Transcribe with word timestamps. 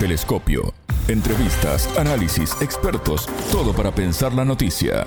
Telescopio. 0.00 0.72
Entrevistas, 1.08 1.86
análisis, 1.98 2.56
expertos, 2.62 3.28
todo 3.52 3.74
para 3.74 3.94
pensar 3.94 4.32
la 4.32 4.46
noticia. 4.46 5.06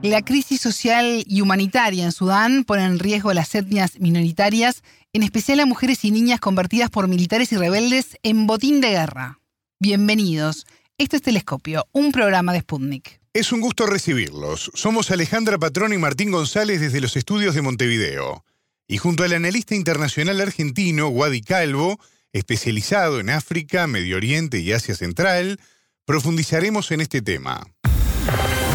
La 0.00 0.22
crisis 0.22 0.62
social 0.62 1.22
y 1.26 1.42
humanitaria 1.42 2.02
en 2.02 2.12
Sudán 2.12 2.64
pone 2.64 2.86
en 2.86 2.98
riesgo 2.98 3.28
a 3.28 3.34
las 3.34 3.54
etnias 3.54 4.00
minoritarias, 4.00 4.82
en 5.12 5.22
especial 5.22 5.60
a 5.60 5.66
mujeres 5.66 6.02
y 6.06 6.12
niñas 6.12 6.40
convertidas 6.40 6.88
por 6.88 7.08
militares 7.08 7.52
y 7.52 7.58
rebeldes 7.58 8.16
en 8.22 8.46
botín 8.46 8.80
de 8.80 8.92
guerra. 8.92 9.38
Bienvenidos. 9.78 10.66
Esto 10.96 11.16
es 11.16 11.22
Telescopio, 11.22 11.88
un 11.92 12.10
programa 12.10 12.54
de 12.54 12.60
Sputnik. 12.60 13.20
Es 13.34 13.52
un 13.52 13.60
gusto 13.60 13.84
recibirlos. 13.84 14.70
Somos 14.72 15.10
Alejandra 15.10 15.58
Patrón 15.58 15.92
y 15.92 15.98
Martín 15.98 16.30
González 16.30 16.80
desde 16.80 17.02
los 17.02 17.18
estudios 17.18 17.54
de 17.54 17.60
Montevideo. 17.60 18.46
Y 18.88 18.96
junto 18.96 19.24
al 19.24 19.34
analista 19.34 19.74
internacional 19.74 20.40
argentino 20.40 21.08
Wadi 21.08 21.42
Calvo, 21.42 21.98
especializado 22.34 23.20
en 23.20 23.30
África, 23.30 23.86
Medio 23.86 24.16
Oriente 24.16 24.58
y 24.58 24.72
Asia 24.72 24.94
Central, 24.94 25.58
profundizaremos 26.04 26.90
en 26.90 27.00
este 27.00 27.22
tema. 27.22 27.66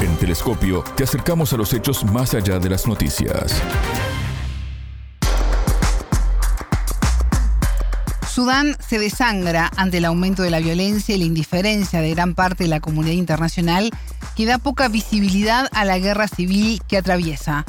En 0.01 0.15
Telescopio 0.17 0.83
te 0.95 1.03
acercamos 1.03 1.53
a 1.53 1.57
los 1.57 1.73
hechos 1.73 2.03
más 2.05 2.33
allá 2.33 2.57
de 2.57 2.69
las 2.69 2.87
noticias. 2.87 3.61
Sudán 8.27 8.77
se 8.79 8.99
desangra 8.99 9.69
ante 9.75 9.97
el 9.97 10.05
aumento 10.05 10.43
de 10.43 10.49
la 10.49 10.59
violencia 10.59 11.13
y 11.13 11.17
la 11.17 11.25
indiferencia 11.25 11.99
de 11.99 12.11
gran 12.11 12.35
parte 12.35 12.63
de 12.63 12.69
la 12.69 12.79
comunidad 12.79 13.15
internacional 13.15 13.91
que 14.37 14.45
da 14.45 14.57
poca 14.57 14.87
visibilidad 14.87 15.67
a 15.73 15.83
la 15.83 15.99
guerra 15.99 16.29
civil 16.29 16.81
que 16.87 16.95
atraviesa. 16.95 17.65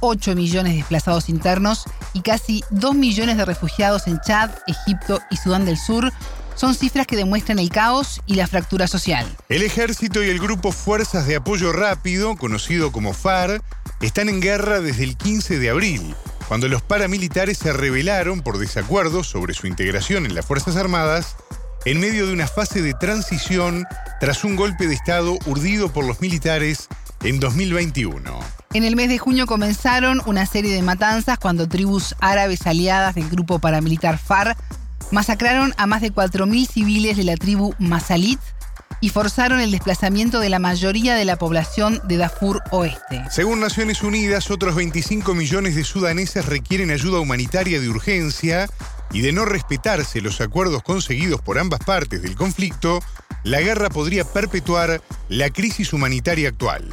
8 0.00 0.34
millones 0.34 0.72
de 0.72 0.78
desplazados 0.78 1.28
internos 1.28 1.84
y 2.12 2.22
casi 2.22 2.64
2 2.70 2.94
millones 2.94 3.36
de 3.36 3.44
refugiados 3.44 4.06
en 4.06 4.20
Chad, 4.20 4.50
Egipto 4.66 5.20
y 5.30 5.36
Sudán 5.36 5.64
del 5.64 5.76
Sur 5.76 6.12
son 6.54 6.74
cifras 6.74 7.06
que 7.06 7.16
demuestran 7.16 7.60
el 7.60 7.70
caos 7.70 8.20
y 8.26 8.34
la 8.34 8.48
fractura 8.48 8.88
social. 8.88 9.26
El 9.48 9.62
ejército 9.62 10.24
y 10.24 10.28
el 10.28 10.40
grupo 10.40 10.72
Fuerzas 10.72 11.26
de 11.26 11.36
Apoyo 11.36 11.72
Rápido, 11.72 12.36
conocido 12.36 12.90
como 12.90 13.12
FAR, 13.12 13.62
están 14.00 14.28
en 14.28 14.40
guerra 14.40 14.80
desde 14.80 15.04
el 15.04 15.16
15 15.16 15.58
de 15.58 15.70
abril 15.70 16.14
cuando 16.48 16.66
los 16.68 16.80
paramilitares 16.80 17.58
se 17.58 17.74
rebelaron 17.74 18.40
por 18.40 18.58
desacuerdos 18.58 19.28
sobre 19.28 19.52
su 19.52 19.66
integración 19.66 20.24
en 20.24 20.34
las 20.34 20.46
Fuerzas 20.46 20.76
Armadas 20.76 21.36
en 21.84 22.00
medio 22.00 22.26
de 22.26 22.32
una 22.32 22.48
fase 22.48 22.80
de 22.80 22.94
transición 22.94 23.86
tras 24.18 24.44
un 24.44 24.56
golpe 24.56 24.86
de 24.86 24.94
Estado 24.94 25.38
urdido 25.44 25.92
por 25.92 26.04
los 26.06 26.20
militares 26.20 26.88
en 27.22 27.40
2021. 27.40 28.40
En 28.74 28.84
el 28.84 28.96
mes 28.96 29.08
de 29.08 29.18
junio 29.18 29.46
comenzaron 29.46 30.20
una 30.26 30.46
serie 30.46 30.74
de 30.74 30.82
matanzas 30.82 31.38
cuando 31.38 31.68
tribus 31.68 32.14
árabes 32.20 32.66
aliadas 32.66 33.14
del 33.14 33.28
grupo 33.28 33.58
paramilitar 33.58 34.18
FAR 34.18 34.56
masacraron 35.10 35.74
a 35.78 35.86
más 35.86 36.02
de 36.02 36.12
4.000 36.12 36.68
civiles 36.68 37.16
de 37.16 37.24
la 37.24 37.36
tribu 37.36 37.74
Masalit 37.78 38.38
y 39.00 39.10
forzaron 39.10 39.60
el 39.60 39.70
desplazamiento 39.70 40.40
de 40.40 40.48
la 40.48 40.58
mayoría 40.58 41.14
de 41.14 41.24
la 41.24 41.36
población 41.36 42.00
de 42.04 42.16
Darfur 42.16 42.62
Oeste. 42.72 43.22
Según 43.30 43.60
Naciones 43.60 44.02
Unidas, 44.02 44.50
otros 44.50 44.74
25 44.74 45.34
millones 45.34 45.76
de 45.76 45.84
sudaneses 45.84 46.46
requieren 46.46 46.90
ayuda 46.90 47.20
humanitaria 47.20 47.80
de 47.80 47.88
urgencia 47.88 48.68
y 49.12 49.20
de 49.20 49.32
no 49.32 49.44
respetarse 49.44 50.20
los 50.20 50.40
acuerdos 50.40 50.82
conseguidos 50.82 51.40
por 51.40 51.58
ambas 51.58 51.80
partes 51.80 52.22
del 52.22 52.34
conflicto, 52.34 53.00
la 53.44 53.60
guerra 53.60 53.88
podría 53.88 54.24
perpetuar 54.24 55.00
la 55.28 55.50
crisis 55.50 55.92
humanitaria 55.92 56.48
actual. 56.48 56.84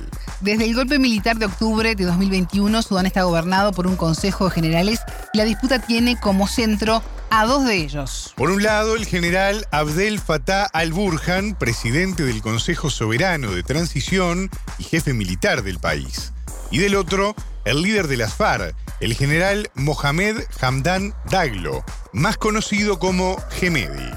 Desde 0.42 0.66
el 0.66 0.76
golpe 0.76 1.00
militar 1.00 1.38
de 1.38 1.46
octubre 1.46 1.96
de 1.96 2.06
2021, 2.06 2.82
Sudán 2.82 3.06
está 3.06 3.24
gobernado 3.24 3.72
por 3.72 3.88
un 3.88 3.96
Consejo 3.96 4.46
de 4.46 4.52
Generales 4.52 5.00
y 5.34 5.38
la 5.38 5.46
disputa 5.46 5.80
tiene 5.80 6.20
como 6.20 6.48
centro 6.48 7.02
a 7.30 7.46
dos 7.46 7.66
de 7.66 7.76
ellos. 7.76 8.34
Por 8.36 8.50
un 8.50 8.64
lado, 8.64 8.96
el 8.96 9.06
general 9.06 9.66
Abdel 9.72 10.20
Fattah 10.20 10.66
al-Burhan, 10.66 11.56
presidente 11.56 12.24
del 12.24 12.42
Consejo 12.42 12.90
Soberano 12.90 13.52
de 13.52 13.64
Transición 13.64 14.50
y 14.78 14.84
jefe 14.84 15.14
militar 15.14 15.64
del 15.64 15.80
país. 15.80 16.34
Y 16.72 16.80
del 16.80 16.96
otro, 16.96 17.36
el 17.64 17.82
líder 17.82 18.08
de 18.08 18.18
las 18.18 18.34
FARC, 18.34 18.76
el 19.00 19.14
general 19.14 19.70
Mohamed 19.76 20.44
Hamdan 20.62 21.14
Daglo, 21.30 21.84
más 22.14 22.38
conocido 22.38 23.00
como 23.00 23.38
Gemedi. 23.52 24.12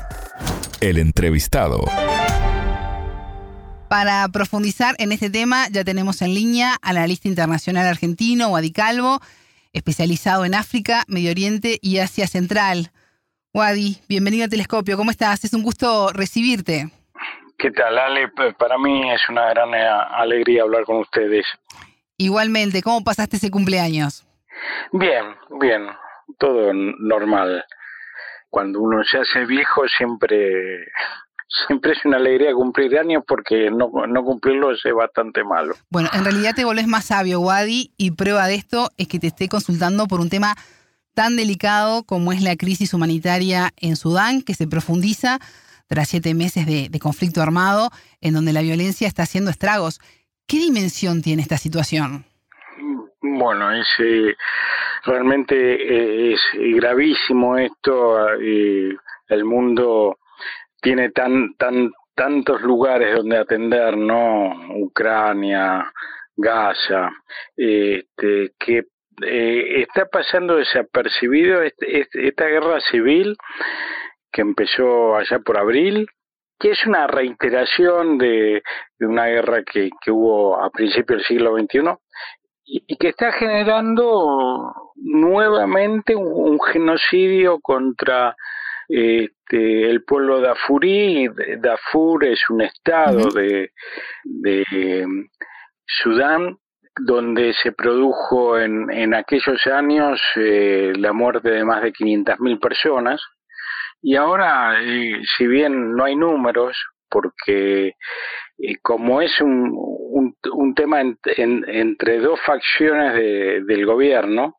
El 0.80 0.98
entrevistado. 0.98 1.84
Para 3.88 4.28
profundizar 4.28 4.94
en 4.98 5.12
este 5.12 5.30
tema, 5.30 5.66
ya 5.70 5.82
tenemos 5.82 6.20
en 6.20 6.34
línea 6.34 6.76
al 6.82 6.98
analista 6.98 7.26
internacional 7.26 7.86
argentino, 7.86 8.48
Wadi 8.48 8.70
Calvo, 8.70 9.20
especializado 9.72 10.44
en 10.44 10.54
África, 10.54 11.04
Medio 11.08 11.30
Oriente 11.30 11.78
y 11.80 11.98
Asia 11.98 12.26
Central. 12.26 12.90
Wadi, 13.54 13.96
bienvenido 14.06 14.44
a 14.44 14.48
Telescopio. 14.48 14.98
¿Cómo 14.98 15.10
estás? 15.10 15.42
Es 15.44 15.54
un 15.54 15.62
gusto 15.62 16.10
recibirte. 16.12 16.90
¿Qué 17.56 17.70
tal, 17.70 17.98
Ale? 17.98 18.30
Para 18.58 18.76
mí 18.76 19.10
es 19.10 19.26
una 19.30 19.48
gran 19.48 19.74
eh, 19.74 19.88
alegría 20.10 20.64
hablar 20.64 20.84
con 20.84 20.98
ustedes. 20.98 21.46
Igualmente, 22.18 22.82
¿cómo 22.82 23.02
pasaste 23.02 23.36
ese 23.38 23.50
cumpleaños? 23.50 24.26
Bien, 24.92 25.34
bien, 25.60 25.86
todo 26.38 26.74
normal. 26.74 27.64
Cuando 28.50 28.80
uno 28.80 29.02
se 29.02 29.18
hace 29.18 29.46
viejo 29.46 29.88
siempre 29.96 30.84
siempre 31.66 31.92
es 31.92 32.04
una 32.04 32.18
alegría 32.18 32.52
cumplir 32.52 32.98
años 32.98 33.24
porque 33.26 33.70
no, 33.70 33.90
no 34.06 34.24
cumplirlo 34.24 34.72
es 34.72 34.80
bastante 34.94 35.42
malo. 35.44 35.74
Bueno, 35.90 36.10
en 36.12 36.24
realidad 36.24 36.54
te 36.54 36.64
volvés 36.64 36.86
más 36.86 37.06
sabio, 37.06 37.40
Wadi, 37.40 37.92
y 37.96 38.12
prueba 38.12 38.46
de 38.46 38.54
esto 38.54 38.90
es 38.96 39.08
que 39.08 39.18
te 39.18 39.28
esté 39.28 39.48
consultando 39.48 40.06
por 40.06 40.20
un 40.20 40.28
tema 40.28 40.54
tan 41.14 41.36
delicado 41.36 42.04
como 42.04 42.32
es 42.32 42.42
la 42.42 42.56
crisis 42.56 42.94
humanitaria 42.94 43.70
en 43.76 43.96
Sudán, 43.96 44.42
que 44.42 44.54
se 44.54 44.68
profundiza 44.68 45.40
tras 45.88 46.08
siete 46.08 46.34
meses 46.34 46.66
de, 46.66 46.96
conflicto 47.00 47.42
armado, 47.42 47.90
en 48.20 48.34
donde 48.34 48.52
la 48.52 48.60
violencia 48.60 49.08
está 49.08 49.22
haciendo 49.22 49.50
estragos. 49.50 50.00
¿Qué 50.46 50.58
dimensión 50.58 51.22
tiene 51.22 51.42
esta 51.42 51.56
situación? 51.56 52.24
Bueno, 53.20 53.72
es 53.72 53.86
eh, 53.98 54.36
realmente 55.04 55.56
eh, 55.56 56.34
es 56.34 56.40
gravísimo 56.76 57.56
esto. 57.56 58.34
Eh, 58.40 58.94
el 59.28 59.44
mundo 59.44 60.18
tiene 60.80 61.10
tan 61.10 61.54
tan 61.54 61.90
tantos 62.14 62.60
lugares 62.62 63.14
donde 63.14 63.36
atender, 63.36 63.96
¿no? 63.96 64.52
Ucrania, 64.80 65.92
Gaza, 66.36 67.10
este, 67.56 68.52
que 68.58 68.84
eh, 69.22 69.82
está 69.82 70.06
pasando 70.06 70.56
desapercibido 70.56 71.62
este, 71.62 72.00
este, 72.00 72.28
esta 72.28 72.46
guerra 72.46 72.80
civil 72.80 73.36
que 74.32 74.42
empezó 74.42 75.16
allá 75.16 75.38
por 75.40 75.58
abril, 75.58 76.08
que 76.58 76.70
es 76.70 76.86
una 76.86 77.06
reiteración 77.06 78.18
de, 78.18 78.62
una 79.00 79.26
guerra 79.26 79.62
que, 79.62 79.90
hubo 80.10 80.60
a 80.60 80.70
principios 80.70 81.18
del 81.18 81.26
siglo 81.26 81.56
XXI 81.56 81.80
y, 82.64 82.96
que 82.96 83.08
está 83.08 83.32
generando 83.32 84.72
nuevamente 84.96 86.14
un, 86.14 86.60
genocidio 86.60 87.60
contra 87.60 88.36
este, 88.88 89.90
el 89.90 90.04
pueblo 90.04 90.40
dafurí. 90.40 91.28
Darfur 91.58 92.24
es 92.24 92.40
un 92.50 92.62
estado 92.62 93.28
de, 93.30 93.72
de 94.24 95.06
Sudán 95.86 96.56
donde 97.00 97.52
se 97.54 97.72
produjo 97.72 98.58
en, 98.58 98.90
en 98.90 99.14
aquellos 99.14 99.66
años 99.66 100.20
eh, 100.36 100.92
la 100.96 101.12
muerte 101.12 101.50
de 101.50 101.64
más 101.64 101.82
de 101.82 101.92
500.000 101.92 102.60
personas. 102.60 103.20
Y 104.02 104.16
ahora, 104.16 104.80
eh, 104.82 105.20
si 105.36 105.46
bien 105.46 105.94
no 105.94 106.04
hay 106.04 106.16
números, 106.16 106.76
porque 107.08 107.94
eh, 108.58 108.76
como 108.82 109.20
es 109.22 109.40
un, 109.40 109.72
un, 110.52 110.74
tema 110.74 111.00
entre 111.00 112.18
dos 112.18 112.40
facciones 112.44 113.14
de, 113.14 113.62
del 113.64 113.86
gobierno, 113.86 114.57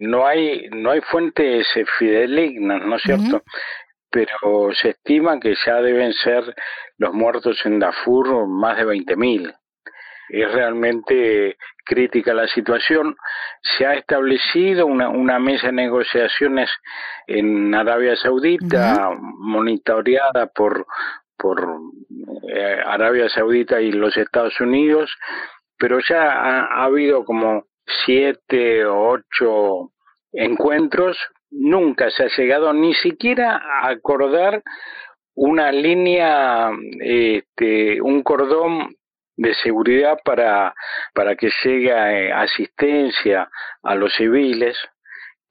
no 0.00 0.26
hay, 0.26 0.68
no 0.70 0.90
hay 0.90 1.00
fuentes 1.00 1.66
fidelignas, 1.98 2.82
¿no 2.84 2.96
es 2.96 3.02
cierto? 3.02 3.42
Pero 4.10 4.72
se 4.74 4.90
estima 4.90 5.40
que 5.40 5.54
ya 5.66 5.80
deben 5.80 6.12
ser 6.12 6.54
los 6.98 7.12
muertos 7.12 7.58
en 7.64 7.78
Darfur 7.78 8.46
más 8.46 8.76
de 8.76 8.84
20.000 8.84 9.54
es 10.28 10.52
realmente 10.52 11.56
crítica 11.84 12.34
la 12.34 12.46
situación. 12.48 13.16
Se 13.62 13.86
ha 13.86 13.94
establecido 13.94 14.86
una, 14.86 15.08
una 15.08 15.38
mesa 15.38 15.66
de 15.68 15.74
negociaciones 15.74 16.70
en 17.26 17.74
Arabia 17.74 18.16
Saudita, 18.16 19.10
monitoreada 19.20 20.46
por, 20.46 20.86
por 21.36 21.78
eh, 22.48 22.78
Arabia 22.84 23.28
Saudita 23.28 23.80
y 23.80 23.92
los 23.92 24.16
Estados 24.16 24.58
Unidos, 24.60 25.14
pero 25.78 25.98
ya 26.08 26.32
ha, 26.32 26.84
habido 26.84 27.24
como 27.24 27.66
siete 28.04 28.84
o 28.84 29.08
ocho 29.08 29.92
encuentros, 30.32 31.16
nunca 31.50 32.10
se 32.10 32.24
ha 32.24 32.28
llegado 32.36 32.72
ni 32.72 32.94
siquiera 32.94 33.56
a 33.56 33.88
acordar 33.88 34.62
una 35.34 35.72
línea, 35.72 36.70
este, 37.00 38.00
un 38.00 38.22
cordón 38.22 38.96
de 39.36 39.54
seguridad 39.54 40.18
para, 40.24 40.74
para 41.12 41.34
que 41.36 41.50
llegue 41.64 41.90
eh, 41.90 42.32
asistencia 42.32 43.48
a 43.82 43.94
los 43.94 44.14
civiles, 44.14 44.76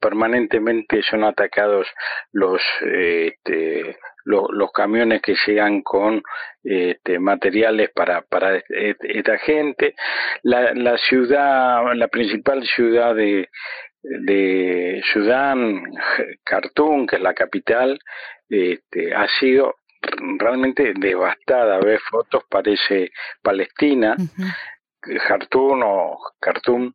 permanentemente 0.00 1.02
son 1.02 1.24
atacados 1.24 1.86
los 2.32 2.60
este, 2.80 3.96
los 4.24 4.72
camiones 4.72 5.20
que 5.20 5.36
llegan 5.46 5.82
con 5.82 6.22
este, 6.62 7.18
materiales 7.18 7.90
para, 7.90 8.22
para 8.22 8.62
esta 8.68 9.38
gente. 9.38 9.94
La, 10.42 10.72
la 10.74 10.96
ciudad, 10.96 11.94
la 11.94 12.08
principal 12.08 12.66
ciudad 12.66 13.14
de, 13.14 13.48
de 14.02 15.02
Sudán, 15.12 15.82
Khartoum, 16.44 17.06
que 17.06 17.16
es 17.16 17.22
la 17.22 17.34
capital, 17.34 17.98
este, 18.48 19.14
ha 19.14 19.26
sido 19.40 19.76
realmente 20.38 20.94
devastada. 20.96 21.78
Ver 21.80 22.00
fotos, 22.00 22.44
parece 22.48 23.10
Palestina. 23.42 24.16
Khartoum 25.28 25.82
o 25.84 26.18
Khartoum, 26.40 26.92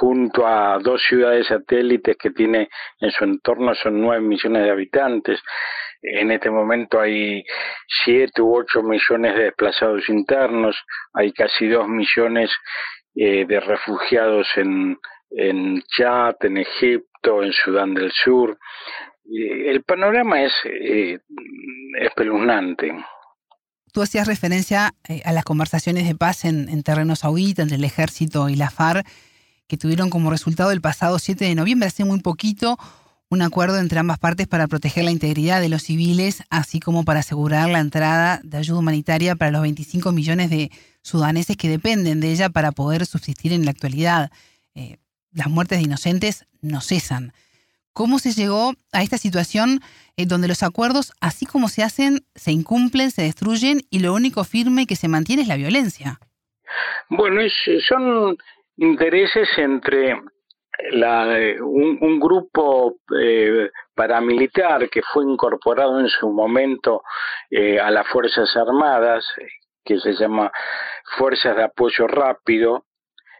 junto 0.00 0.46
a 0.46 0.78
dos 0.80 1.00
ciudades 1.06 1.46
satélites 1.46 2.16
que 2.16 2.30
tiene 2.30 2.68
en 3.00 3.10
su 3.12 3.22
entorno, 3.22 3.72
son 3.74 4.00
nueve 4.00 4.20
millones 4.20 4.64
de 4.64 4.70
habitantes. 4.70 5.40
En 6.08 6.30
este 6.30 6.50
momento 6.50 7.00
hay 7.00 7.44
siete 8.04 8.40
u 8.40 8.56
ocho 8.56 8.82
millones 8.82 9.34
de 9.34 9.44
desplazados 9.44 10.08
internos, 10.08 10.76
hay 11.12 11.32
casi 11.32 11.66
dos 11.66 11.88
millones 11.88 12.50
eh, 13.16 13.44
de 13.46 13.60
refugiados 13.60 14.46
en, 14.56 14.98
en 15.30 15.82
Chad, 15.96 16.36
en 16.42 16.58
Egipto, 16.58 17.42
en 17.42 17.52
Sudán 17.52 17.94
del 17.94 18.12
Sur. 18.12 18.56
el 19.24 19.82
panorama 19.82 20.42
es 20.42 20.52
eh, 20.64 21.18
espeluznante. 21.98 22.92
Tú 23.92 24.02
hacías 24.02 24.28
referencia 24.28 24.92
eh, 25.08 25.22
a 25.24 25.32
las 25.32 25.44
conversaciones 25.44 26.06
de 26.06 26.14
paz 26.14 26.44
en, 26.44 26.68
en 26.68 26.84
terreno 26.84 27.16
saudita 27.16 27.62
entre 27.62 27.78
el 27.78 27.84
ejército 27.84 28.48
y 28.48 28.54
la 28.54 28.70
FARC 28.70 29.06
que 29.66 29.76
tuvieron 29.76 30.10
como 30.10 30.30
resultado 30.30 30.70
el 30.70 30.80
pasado 30.80 31.18
7 31.18 31.44
de 31.44 31.54
noviembre, 31.56 31.88
hace 31.88 32.04
muy 32.04 32.20
poquito, 32.20 32.78
un 33.28 33.42
acuerdo 33.42 33.78
entre 33.78 33.98
ambas 33.98 34.18
partes 34.18 34.46
para 34.46 34.68
proteger 34.68 35.04
la 35.04 35.10
integridad 35.10 35.60
de 35.60 35.68
los 35.68 35.82
civiles, 35.82 36.44
así 36.48 36.78
como 36.80 37.04
para 37.04 37.20
asegurar 37.20 37.68
la 37.68 37.80
entrada 37.80 38.40
de 38.44 38.58
ayuda 38.58 38.78
humanitaria 38.78 39.34
para 39.34 39.50
los 39.50 39.62
25 39.62 40.12
millones 40.12 40.50
de 40.50 40.70
sudaneses 41.02 41.56
que 41.56 41.68
dependen 41.68 42.20
de 42.20 42.30
ella 42.30 42.50
para 42.50 42.72
poder 42.72 43.04
subsistir 43.06 43.52
en 43.52 43.64
la 43.64 43.72
actualidad. 43.72 44.30
Eh, 44.74 44.98
las 45.32 45.48
muertes 45.48 45.78
de 45.78 45.84
inocentes 45.84 46.46
no 46.60 46.80
cesan. 46.80 47.32
¿Cómo 47.92 48.18
se 48.18 48.32
llegó 48.32 48.74
a 48.92 49.02
esta 49.02 49.18
situación 49.18 49.80
en 50.16 50.28
donde 50.28 50.48
los 50.48 50.62
acuerdos, 50.62 51.12
así 51.20 51.46
como 51.46 51.68
se 51.68 51.82
hacen, 51.82 52.26
se 52.34 52.52
incumplen, 52.52 53.10
se 53.10 53.22
destruyen 53.22 53.80
y 53.90 54.00
lo 54.00 54.14
único 54.14 54.44
firme 54.44 54.86
que 54.86 54.96
se 54.96 55.08
mantiene 55.08 55.42
es 55.42 55.48
la 55.48 55.56
violencia? 55.56 56.20
Bueno, 57.08 57.40
son 57.88 58.36
intereses 58.76 59.48
entre 59.56 60.14
un, 61.60 62.20
grupo 62.20 62.96
eh, 63.20 63.70
paramilitar 63.94 64.88
que 64.88 65.02
fue 65.02 65.24
incorporado 65.24 66.00
en 66.00 66.08
su 66.08 66.30
momento 66.30 67.02
eh, 67.50 67.80
a 67.80 67.90
las 67.90 68.06
Fuerzas 68.08 68.54
Armadas, 68.56 69.24
que 69.84 69.98
se 69.98 70.12
llama 70.14 70.50
Fuerzas 71.16 71.56
de 71.56 71.64
Apoyo 71.64 72.06
Rápido, 72.06 72.84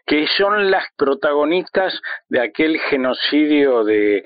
que 0.05 0.25
son 0.27 0.71
las 0.71 0.85
protagonistas 0.95 2.01
de 2.29 2.41
aquel 2.41 2.79
genocidio 2.79 3.83
de 3.83 4.23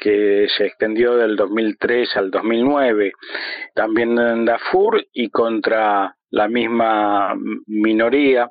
que 0.00 0.48
se 0.56 0.64
extendió 0.64 1.16
del 1.16 1.36
2003 1.36 2.16
al 2.16 2.30
2009, 2.30 3.12
también 3.74 4.18
en 4.18 4.46
Darfur 4.46 5.04
y 5.12 5.28
contra 5.28 6.16
la 6.30 6.48
misma 6.48 7.34
minoría. 7.66 8.48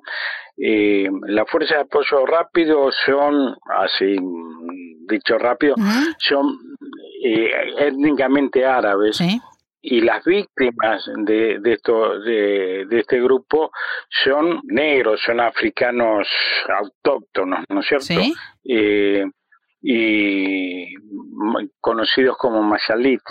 Eh, 0.62 1.08
las 1.28 1.50
fuerzas 1.50 1.78
de 1.78 1.84
apoyo 1.84 2.26
rápido 2.26 2.90
son, 3.06 3.56
así 3.66 4.18
dicho 5.08 5.38
rápido, 5.38 5.76
son 6.20 6.60
eh, 7.24 7.50
étnicamente 7.78 8.66
árabes 8.66 9.22
y 9.82 10.02
las 10.02 10.24
víctimas 10.26 11.10
de, 11.26 11.60
de, 11.60 11.74
esto, 11.74 12.20
de, 12.20 12.86
de, 12.90 13.00
este 13.00 13.22
grupo 13.22 13.72
son 14.24 14.60
negros, 14.66 15.22
son 15.26 15.40
africanos 15.40 16.28
autóctonos, 16.68 17.64
¿no 17.70 17.80
es 17.80 17.88
cierto? 17.88 18.22
Eh, 18.66 19.26
y 19.82 20.94
conocidos 21.80 22.38
como 22.38 22.62
mayalit, 22.62 23.22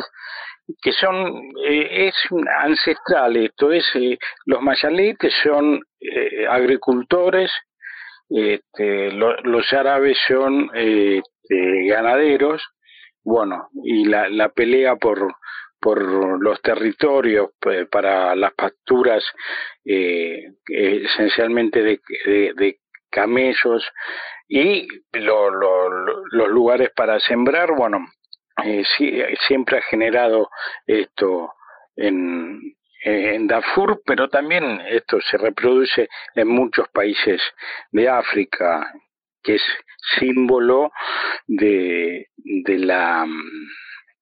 que 0.83 0.93
son, 0.93 1.53
eh, 1.67 2.09
es 2.09 2.15
ancestral 2.63 3.37
esto, 3.37 3.73
es, 3.73 3.85
eh, 3.95 4.19
los 4.47 4.61
mayalit 4.61 5.19
son 5.43 5.81
eh, 6.01 6.47
agricultores, 6.49 7.51
este, 8.29 9.13
los 9.13 9.73
árabes 9.73 10.19
son 10.27 10.71
este, 10.75 11.87
ganaderos, 11.87 12.63
bueno, 13.25 13.69
y 13.85 14.05
la, 14.05 14.29
la 14.29 14.51
pelea 14.51 14.97
por 14.97 15.35
por 15.81 16.43
los 16.43 16.61
territorios 16.61 17.51
para 17.91 18.35
las 18.35 18.53
pasturas 18.55 19.25
eh, 19.85 20.43
esencialmente 20.67 21.83
de, 21.83 22.01
de, 22.57 22.79
camellos 23.11 23.89
y 24.49 24.87
los 25.13 26.49
lugares 26.51 26.91
para 26.95 27.19
sembrar, 27.21 27.71
bueno, 27.75 28.01
eh, 28.65 28.85
siempre 29.47 29.79
ha 29.79 29.83
generado 29.83 30.51
esto 30.87 31.53
en, 31.97 32.61
en 33.03 33.47
Darfur, 33.47 34.03
pero 34.05 34.29
también 34.29 34.81
esto 34.89 35.21
se 35.21 35.37
reproduce 35.37 36.09
en 36.35 36.49
muchos 36.49 36.89
países 36.89 37.41
de 37.93 38.09
África, 38.09 38.93
que 39.43 39.57
es 39.57 39.63
símbolo 40.19 40.93
de, 41.47 42.29
de 42.37 42.79
la 42.79 43.27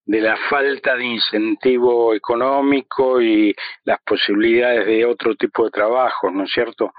de 0.07 0.21
la 0.21 0.37
falta 0.49 0.95
de 0.95 1.03
incentivo 1.03 2.15
económico 2.15 3.21
y 3.21 3.53
las 3.83 3.99
posibilidades 4.03 4.85
de 4.85 5.05
otro 5.05 5.35
tipo 5.35 5.65
de 5.65 5.71
trabajo, 5.71 6.31
¿no 6.31 6.45
es 6.45 6.51
cierto? 6.51 6.93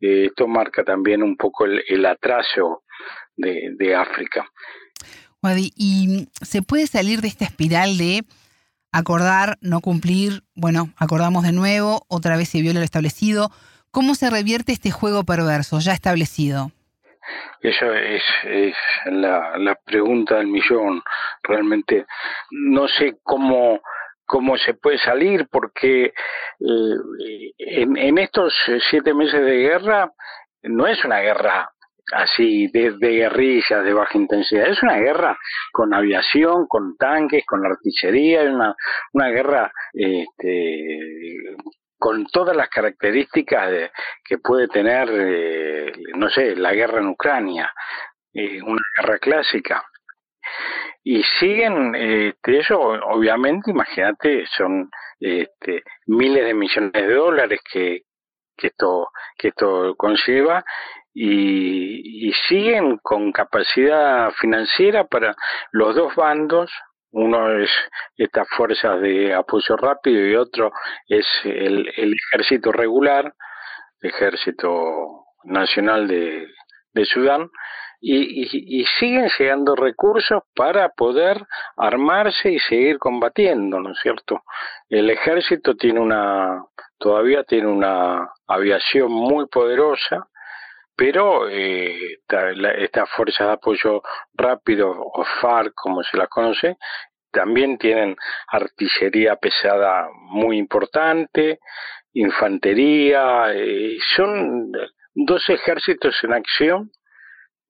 Eh, 0.00 0.26
esto 0.28 0.48
marca 0.48 0.82
también 0.82 1.22
un 1.22 1.36
poco 1.36 1.66
el, 1.66 2.06
atraso 2.06 2.84
de, 3.36 3.94
África. 3.94 4.48
¿Y 5.76 6.28
se 6.42 6.62
puede 6.62 6.86
salir 6.86 7.20
de 7.20 7.28
esta 7.28 7.44
espiral 7.44 7.98
de 7.98 8.24
acordar, 8.92 9.56
no 9.60 9.80
cumplir, 9.80 10.42
bueno, 10.54 10.90
acordamos 10.96 11.44
de 11.44 11.52
nuevo, 11.52 12.04
otra 12.08 12.36
vez 12.36 12.48
se 12.48 12.62
viola 12.62 12.80
lo 12.80 12.84
establecido? 12.84 13.50
¿Cómo 13.90 14.14
se 14.14 14.30
revierte 14.30 14.72
este 14.72 14.90
juego 14.90 15.24
perverso 15.24 15.78
ya 15.80 15.92
establecido? 15.92 16.70
Eso 17.60 17.92
es, 17.94 18.22
la, 19.06 19.56
la 19.58 19.74
pregunta 19.84 20.36
del 20.36 20.48
millón. 20.48 21.02
Realmente 21.42 22.06
no 22.50 22.88
sé 22.88 23.16
cómo 23.22 23.80
cómo 24.26 24.56
se 24.56 24.72
puede 24.72 24.98
salir 24.98 25.46
porque 25.50 26.06
eh, 26.06 26.12
en, 27.58 27.96
en 27.96 28.18
estos 28.18 28.54
siete 28.90 29.12
meses 29.12 29.44
de 29.44 29.58
guerra 29.58 30.10
no 30.62 30.86
es 30.86 31.04
una 31.04 31.20
guerra 31.20 31.70
así 32.12 32.68
de, 32.68 32.92
de, 32.98 33.10
guerrillas 33.10 33.84
de 33.84 33.92
baja 33.92 34.18
intensidad. 34.18 34.68
Es 34.68 34.82
una 34.82 34.98
guerra 34.98 35.36
con 35.72 35.94
aviación, 35.94 36.66
con 36.66 36.96
tanques, 36.96 37.44
con 37.46 37.64
artillería, 37.64 38.42
una, 38.42 38.74
una 39.12 39.28
guerra 39.28 39.72
este, 39.92 41.56
con 41.98 42.26
todas 42.26 42.56
las 42.56 42.68
características 42.68 43.90
que 44.22 44.38
puede 44.38 44.68
tener, 44.68 45.08
eh, 45.10 45.92
no 46.16 46.28
sé, 46.28 46.54
la 46.56 46.74
guerra 46.74 47.00
en 47.00 47.08
Ucrania, 47.08 47.72
eh, 48.32 48.60
una 48.62 48.82
guerra 48.98 49.18
clásica. 49.18 49.84
Y 51.02 51.22
siguen, 51.38 51.94
este, 51.94 52.58
eso 52.58 52.78
obviamente, 52.78 53.70
imagínate, 53.70 54.44
son 54.56 54.90
este, 55.18 55.82
miles 56.06 56.44
de 56.44 56.54
millones 56.54 56.92
de 56.92 57.14
dólares 57.14 57.60
que, 57.72 58.02
que 58.56 58.68
esto 58.68 59.08
que 59.36 59.48
esto 59.48 59.94
conlleva 59.96 60.64
y, 61.14 62.28
y, 62.28 62.32
siguen 62.48 62.98
con 62.98 63.30
capacidad 63.30 64.32
financiera 64.32 65.04
para 65.04 65.36
los 65.70 65.94
dos 65.94 66.14
bandos 66.16 66.70
uno 67.14 67.60
es 67.60 67.70
estas 68.16 68.48
fuerzas 68.48 69.00
de 69.00 69.32
apoyo 69.32 69.76
rápido 69.76 70.26
y 70.26 70.34
otro 70.34 70.72
es 71.06 71.24
el, 71.44 71.88
ejército 71.96 72.72
regular, 72.72 73.32
el 74.00 74.10
ejército 74.10 75.26
nacional 75.44 76.08
de, 76.08 76.48
Sudán, 77.04 77.50
y, 78.00 78.84
siguen 78.98 79.30
llegando 79.38 79.76
recursos 79.76 80.42
para 80.56 80.88
poder 80.88 81.46
armarse 81.76 82.50
y 82.50 82.58
seguir 82.58 82.98
combatiendo, 82.98 83.78
¿no 83.78 83.92
es 83.92 83.98
cierto? 84.02 84.42
El 84.88 85.08
ejército 85.08 85.76
tiene 85.76 86.00
una, 86.00 86.64
todavía 86.98 87.44
tiene 87.44 87.68
una 87.68 88.28
aviación 88.48 89.12
muy 89.12 89.46
poderosa, 89.46 90.26
pero 90.96 91.48
eh, 91.48 92.18
estas 92.78 93.10
fuerzas 93.10 93.46
de 93.46 93.52
apoyo 93.52 94.02
rápido 94.34 94.90
o 94.90 95.24
FARC 95.40 95.72
como 95.74 96.02
se 96.02 96.16
las 96.16 96.28
conoce 96.28 96.76
también 97.30 97.78
tienen 97.78 98.16
artillería 98.48 99.36
pesada 99.36 100.08
muy 100.12 100.58
importante 100.58 101.58
infantería 102.12 103.52
eh, 103.52 103.98
son 104.16 104.70
dos 105.14 105.48
ejércitos 105.48 106.16
en 106.22 106.32
acción 106.32 106.90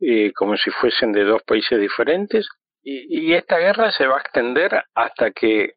eh, 0.00 0.32
como 0.34 0.56
si 0.56 0.70
fuesen 0.70 1.12
de 1.12 1.24
dos 1.24 1.42
países 1.44 1.78
diferentes 1.80 2.46
y, 2.86 3.32
esta 3.32 3.58
guerra 3.58 3.90
se 3.92 4.06
va 4.06 4.16
a 4.16 4.20
extender 4.20 4.84
hasta 4.94 5.30
que 5.30 5.72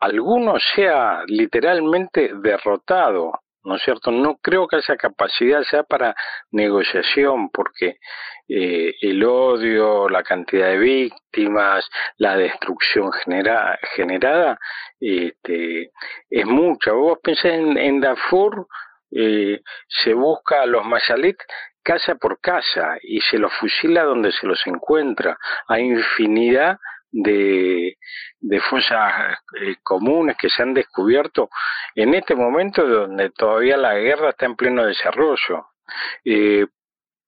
alguno 0.00 0.54
sea 0.74 1.22
literalmente 1.26 2.32
derrotado, 2.42 3.32
¿no 3.68 3.76
es 3.76 3.82
cierto? 3.82 4.10
No 4.10 4.38
creo 4.42 4.66
que 4.66 4.78
esa 4.78 4.96
capacidad 4.96 5.62
sea 5.62 5.84
para 5.84 6.14
negociación, 6.50 7.50
porque 7.50 7.98
eh, 8.48 8.94
el 9.02 9.22
odio, 9.22 10.08
la 10.08 10.22
cantidad 10.22 10.68
de 10.68 10.78
víctimas, 10.78 11.88
la 12.16 12.36
destrucción 12.36 13.12
generada, 13.12 14.58
este, 14.98 15.92
es 16.30 16.46
mucha. 16.46 16.92
Vos 16.92 17.18
pensás 17.22 17.52
en, 17.52 18.00
Darfur, 18.00 18.66
eh, 19.10 19.60
se 19.86 20.14
busca 20.14 20.62
a 20.62 20.66
los 20.66 20.84
mayalit 20.84 21.36
casa 21.82 22.16
por 22.16 22.40
casa 22.40 22.98
y 23.02 23.20
se 23.20 23.38
los 23.38 23.52
fusila 23.54 24.02
donde 24.02 24.32
se 24.32 24.46
los 24.46 24.66
encuentra. 24.66 25.38
Hay 25.68 25.84
infinidad 25.84 26.78
de, 27.10 27.96
de 28.40 28.60
fosas 28.60 29.38
eh, 29.60 29.76
comunes 29.82 30.36
que 30.36 30.48
se 30.48 30.62
han 30.62 30.74
descubierto 30.74 31.48
en 31.94 32.14
este 32.14 32.34
momento 32.34 32.86
donde 32.86 33.30
todavía 33.30 33.76
la 33.76 33.94
guerra 33.94 34.30
está 34.30 34.46
en 34.46 34.56
pleno 34.56 34.84
desarrollo. 34.84 35.66
Eh, 36.24 36.66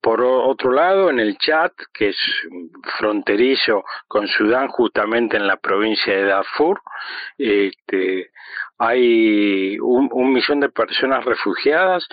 por 0.00 0.22
otro 0.22 0.72
lado, 0.72 1.10
en 1.10 1.20
el 1.20 1.36
Chad, 1.36 1.72
que 1.92 2.08
es 2.08 2.16
fronterizo 2.98 3.84
con 4.08 4.26
Sudán, 4.28 4.68
justamente 4.68 5.36
en 5.36 5.46
la 5.46 5.58
provincia 5.58 6.16
de 6.16 6.24
Darfur, 6.24 6.80
este, 7.36 8.30
hay 8.78 9.78
un, 9.78 10.32
millón 10.32 10.60
de 10.60 10.70
personas 10.70 11.22
refugiadas 11.26 12.08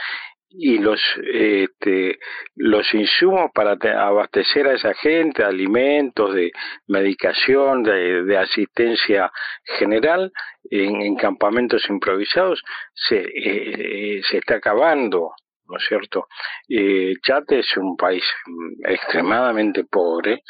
y 0.50 0.78
los 0.80 1.02
este, 1.34 2.20
los 2.56 2.94
insumos 2.94 3.52
para 3.54 3.74
abastecer 3.74 4.68
a 4.68 4.74
esa 4.74 4.94
gente, 4.94 5.44
alimentos, 5.44 6.34
de 6.34 6.52
medicación, 6.88 7.84
de, 7.84 8.38
asistencia 8.38 9.32
general 9.78 10.32
en, 10.70 11.16
campamentos 11.16 11.90
improvisados 11.90 12.64
se, 12.94 13.18
eh, 13.18 14.22
se 14.30 14.38
está 14.38 14.56
acabando. 14.56 15.32
¿No 15.68 15.78
es 15.78 15.86
cierto? 15.88 16.28
Eh, 16.70 17.14
Chad 17.22 17.44
es 17.50 17.78
un 17.78 17.96
país 17.96 18.24
extremadamente 18.86 19.84
pobre 19.86 20.44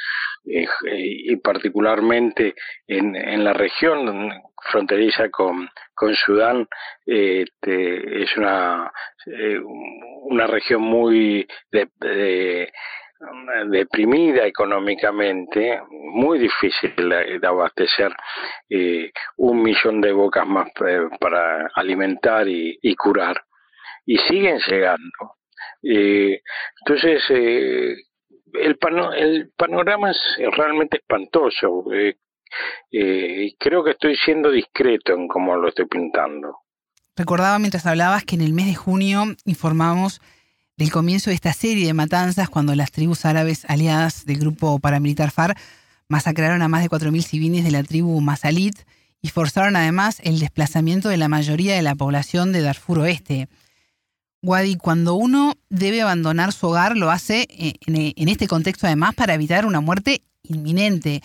eh, 0.46 0.68
y 0.86 1.36
particularmente 1.38 2.56
en, 2.88 3.16
en 3.16 3.44
la 3.44 3.54
región 3.54 4.32
fronteriza 4.70 5.30
con, 5.30 5.70
con 5.94 6.16
Sudán 6.16 6.68
este, 7.06 8.24
es 8.24 8.38
una, 8.38 8.92
eh, 9.26 9.60
una 9.64 10.48
región 10.48 10.82
muy 10.82 11.48
deprimida 13.68 14.46
económicamente, 14.46 15.82
muy 15.90 16.40
difícil 16.40 16.94
de, 16.96 17.40
abastecer 17.48 18.14
eh, 18.70 19.12
un 19.38 19.62
millón 19.62 20.02
de 20.02 20.12
bocas 20.12 20.46
más 20.48 20.70
para 21.20 21.68
alimentar 21.76 22.48
y, 22.48 22.96
curar. 22.96 23.42
Y 24.08 24.18
siguen 24.18 24.60
llegando. 24.68 25.36
entonces, 25.84 27.22
el, 27.30 28.78
el 29.16 29.50
panorama 29.58 30.12
es 30.12 30.18
realmente 30.58 30.98
espantoso. 30.98 31.86
Eh, 32.92 33.54
creo 33.60 33.84
que 33.84 33.92
estoy 33.92 34.16
siendo 34.16 34.50
discreto 34.50 35.14
en 35.14 35.28
cómo 35.28 35.56
lo 35.56 35.70
estoy 35.70 35.86
pintando. 35.86 36.58
Recordaba 37.16 37.60
mientras 37.60 37.86
hablabas 37.86 38.24
que 38.24 38.36
en 38.36 38.42
el 38.42 38.54
mes 38.54 38.68
de 38.68 38.76
junio 38.76 39.24
informamos 39.46 40.22
del 40.78 40.92
comienzo 40.92 41.32
de 41.32 41.36
esta 41.36 41.54
serie 41.54 41.88
de 41.88 41.94
matanzas 41.94 42.50
cuando 42.50 42.76
las 42.76 42.92
tribus 42.92 43.26
árabes 43.26 43.66
aliadas 43.68 44.26
del 44.26 44.38
grupo 44.38 44.80
paramilitar 44.80 45.32
FARC 45.32 45.58
masacraron 46.08 46.62
a 46.62 46.68
más 46.68 46.84
de 46.84 46.90
4.000 46.90 47.22
civiles 47.24 47.64
de 47.64 47.72
la 47.72 47.84
tribu 47.84 48.22
Masalit 48.22 48.76
y 49.22 49.30
forzaron 49.30 49.76
además 49.76 50.22
el 50.24 50.40
desplazamiento 50.40 51.10
de 51.10 51.18
la 51.18 51.28
mayoría 51.28 51.76
de 51.76 51.82
la 51.82 51.96
población 51.96 52.54
de 52.54 52.62
Darfur 52.62 53.00
Oeste. 53.00 53.48
Wadi, 54.42 54.78
cuando 54.78 55.16
uno 55.16 55.54
debe 55.70 56.02
abandonar 56.02 56.52
su 56.52 56.68
hogar, 56.68 56.96
lo 56.96 57.10
hace 57.10 57.48
eh, 57.50 57.74
en 57.86 58.28
este 58.30 58.48
contexto 58.48 58.86
además 58.86 59.16
para 59.16 59.34
evitar 59.34 59.66
una 59.66 59.82
muerte 59.82 60.22
inminente. 60.44 61.22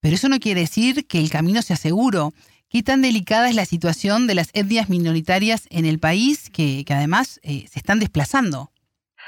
Pero 0.00 0.16
eso 0.16 0.28
no 0.28 0.40
quiere 0.40 0.62
decir 0.62 1.06
que 1.06 1.18
el 1.18 1.30
camino 1.30 1.62
sea 1.62 1.76
seguro. 1.76 2.32
¿Qué 2.68 2.82
tan 2.82 3.02
delicada 3.02 3.48
es 3.48 3.54
la 3.54 3.66
situación 3.66 4.26
de 4.26 4.34
las 4.34 4.50
etnias 4.54 4.88
minoritarias 4.88 5.68
en 5.70 5.84
el 5.84 5.98
país 5.98 6.50
que, 6.50 6.84
además 6.88 7.38
eh, 7.44 7.66
se 7.70 7.78
están 7.78 8.00
desplazando? 8.00 8.70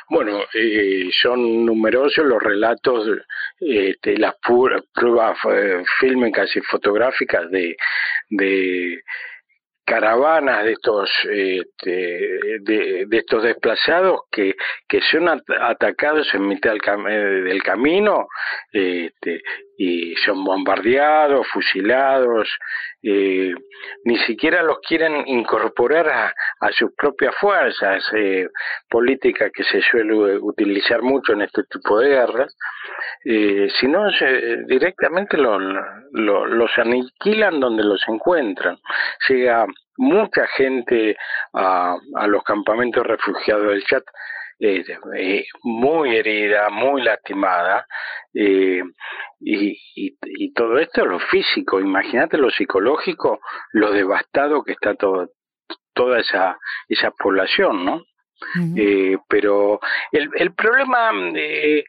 Bueno, 0.08 0.40
eh, 0.54 1.10
son 1.22 1.64
numerosos 1.64 2.24
los 2.24 2.42
relatos, 2.42 3.06
eh, 3.60 3.94
de 4.02 4.18
las 4.18 4.34
pruebas 4.42 5.38
fílmicas 6.00 6.48
y 6.56 6.60
fotográficas 6.62 7.50
de 7.50 7.76
caravanas 9.84 10.64
de 10.64 10.72
estos 10.72 11.10
este, 11.30 11.90
de, 12.60 13.06
estos 13.10 13.42
desplazados 13.42 14.20
que, 14.30 14.54
que 14.88 15.00
son 15.10 15.28
atacados 15.60 16.32
en 16.34 16.48
mitad 16.48 16.72
del, 16.72 17.44
del 17.44 17.62
camino 17.62 18.26
este, 18.72 19.42
y 19.76 20.14
son 20.16 20.44
bombardeados, 20.44 21.46
fusilados, 21.48 22.48
eh, 23.06 23.52
ni 24.04 24.18
siquiera 24.20 24.62
los 24.62 24.78
quieren 24.80 25.28
incorporar 25.28 26.08
a, 26.08 26.72
sus 26.72 26.90
propias 26.96 27.34
fuerzas, 27.36 28.02
eh, 28.14 28.48
política 28.88 29.50
que 29.50 29.62
se 29.64 29.82
suele 29.82 30.38
utilizar 30.38 31.02
mucho 31.02 31.34
en 31.34 31.42
este 31.42 31.64
tipo 31.64 31.98
de 31.98 32.08
guerras, 32.08 32.56
eh, 33.26 33.68
sino 33.78 34.08
directamente 34.66 35.36
lo, 35.36 35.58
los 35.60 36.78
aniquilan 36.78 37.60
donde 37.60 37.84
los 37.84 38.02
encuentran. 38.08 38.78
Llega 39.28 39.66
mucha 39.98 40.46
gente 40.46 41.16
a, 41.52 41.96
a 42.16 42.26
los 42.26 42.42
campamentos 42.42 43.06
refugiados 43.06 43.68
del 43.68 43.84
Chat 43.84 44.04
eh, 44.58 44.84
eh, 45.16 45.44
muy 45.62 46.16
herida, 46.16 46.68
muy 46.70 47.02
lastimada, 47.02 47.86
eh, 48.32 48.82
y, 49.40 49.76
y, 49.94 50.52
todo 50.52 50.78
esto 50.78 51.04
lo 51.04 51.18
físico, 51.18 51.80
imagínate 51.80 52.38
lo 52.38 52.50
psicológico, 52.50 53.40
lo 53.72 53.92
devastado 53.92 54.62
que 54.62 54.72
está 54.72 54.94
todo, 54.94 55.28
toda 55.92 56.20
esa, 56.20 56.58
esa 56.88 57.10
población, 57.10 57.84
¿no? 57.84 58.02
eh, 58.76 59.16
pero 59.28 59.80
el, 60.12 60.30
el 60.36 60.54
problema 60.54 61.10
eh, 61.34 61.84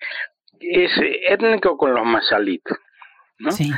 es 0.60 0.92
étnico 1.30 1.78
con 1.78 1.94
los 1.94 2.06
masalitos, 2.06 2.78
¿no? 3.40 3.52
Sí. 3.52 3.72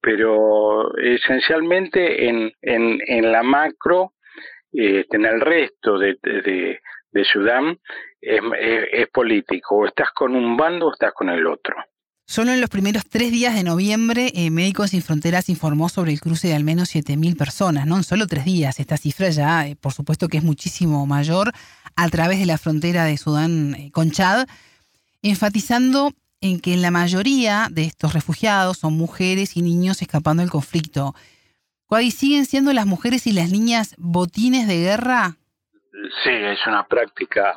Pero 0.00 0.96
esencialmente 0.98 2.28
en, 2.28 2.52
en, 2.60 2.98
en 3.06 3.32
la 3.32 3.42
macro, 3.42 4.12
en 4.72 5.24
el 5.24 5.40
resto 5.40 5.98
de, 5.98 6.16
de, 6.22 6.80
de 7.12 7.24
Sudán 7.24 7.78
es, 8.24 9.08
político, 9.08 9.76
o 9.76 9.86
estás 9.86 10.08
con 10.14 10.34
un 10.34 10.56
bando 10.56 10.88
o 10.88 10.92
estás 10.92 11.12
con 11.12 11.28
el 11.28 11.46
otro. 11.46 11.76
Solo 12.26 12.52
en 12.52 12.60
los 12.60 12.70
primeros 12.70 13.04
tres 13.06 13.30
días 13.30 13.54
de 13.54 13.64
noviembre, 13.64 14.32
eh, 14.34 14.50
Médicos 14.50 14.90
Sin 14.90 15.02
Fronteras 15.02 15.50
informó 15.50 15.90
sobre 15.90 16.12
el 16.12 16.20
cruce 16.20 16.48
de 16.48 16.54
al 16.54 16.64
menos 16.64 16.94
7.000 16.94 17.36
personas, 17.36 17.86
¿no? 17.86 17.96
En 17.96 18.02
solo 18.02 18.26
tres 18.26 18.46
días. 18.46 18.80
Esta 18.80 18.96
cifra 18.96 19.28
ya, 19.28 19.66
eh, 19.66 19.76
por 19.76 19.92
supuesto, 19.92 20.28
que 20.28 20.38
es 20.38 20.44
muchísimo 20.44 21.04
mayor 21.06 21.52
a 21.96 22.08
través 22.08 22.38
de 22.38 22.46
la 22.46 22.56
frontera 22.56 23.04
de 23.04 23.18
Sudán 23.18 23.74
eh, 23.74 23.90
con 23.92 24.10
Chad, 24.10 24.46
enfatizando 25.22 26.12
en 26.40 26.60
que 26.60 26.76
la 26.78 26.90
mayoría 26.90 27.68
de 27.70 27.84
estos 27.84 28.14
refugiados 28.14 28.78
son 28.78 28.94
mujeres 28.94 29.56
y 29.56 29.62
niños 29.62 30.00
escapando 30.00 30.42
del 30.42 30.50
conflicto. 30.50 31.14
¿Cuáles 31.86 32.14
siguen 32.14 32.46
siendo 32.46 32.72
las 32.72 32.86
mujeres 32.86 33.26
y 33.26 33.32
las 33.32 33.50
niñas 33.50 33.94
botines 33.98 34.66
de 34.66 34.78
guerra? 34.78 35.36
Sí, 36.22 36.30
es 36.30 36.66
una 36.66 36.86
práctica 36.86 37.54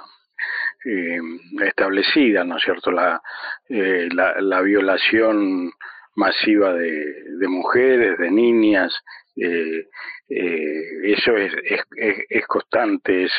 eh, 0.89 1.20
establecida, 1.65 2.46
¿no 2.46 2.56
es 2.56 2.63
cierto? 2.63 2.91
La, 2.91 3.22
eh, 3.67 4.08
la, 4.10 4.39
la, 4.39 4.62
violación 4.62 5.70
masiva 6.15 6.74
de, 6.74 7.48
mujeres, 7.50 8.17
de 8.17 8.32
niñas, 8.32 8.96
eh, 9.36 9.86
eso 10.29 11.36
es, 11.36 11.53
es, 11.65 11.82
es, 12.29 12.48
constante, 12.48 13.25
es 13.25 13.34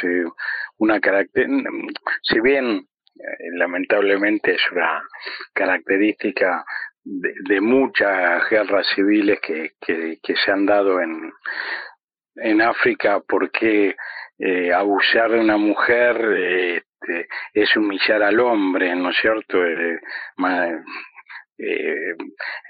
una 0.76 1.00
carácter, 1.00 1.46
si 2.22 2.38
bien 2.40 2.86
lamentablemente 3.54 4.54
es 4.54 4.62
una 4.70 5.02
característica 5.54 6.64
de, 7.02 7.60
muchas 7.62 8.48
guerras 8.50 8.86
civiles 8.94 9.40
que, 9.40 9.72
que, 9.80 10.36
se 10.36 10.50
han 10.50 10.66
dado 10.66 11.00
en, 11.00 11.32
en 12.36 12.60
África, 12.60 13.22
porque 13.26 13.96
abusar 14.72 15.32
de 15.32 15.40
una 15.40 15.56
mujer 15.56 16.84
este, 17.00 17.28
es 17.54 17.76
humillar 17.76 18.22
al 18.22 18.40
hombre, 18.40 18.94
¿no 18.96 19.10
es 19.10 19.16
cierto? 19.20 19.64
Eh, 19.64 20.00
eh, 21.58 22.14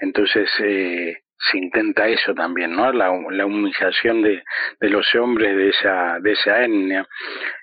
entonces 0.01 0.49
eh, 0.63 1.17
se 1.37 1.57
intenta 1.57 2.07
eso 2.07 2.33
también, 2.33 2.71
¿no? 2.75 2.91
La, 2.91 3.11
la 3.31 3.45
humillación 3.45 4.21
de, 4.21 4.43
de, 4.79 4.89
los 4.89 5.13
hombres 5.15 5.55
de 5.55 5.69
esa, 5.69 6.19
de 6.19 6.31
esa 6.31 6.63
etnia, 6.63 7.07